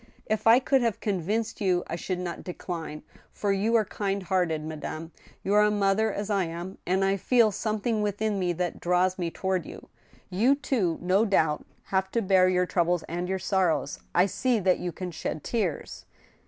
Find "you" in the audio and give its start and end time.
1.61-1.83, 3.51-3.75, 5.43-5.53, 9.67-9.89, 10.31-10.55, 14.79-14.91